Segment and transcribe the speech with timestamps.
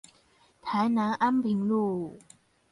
[0.63, 2.17] 台南安平路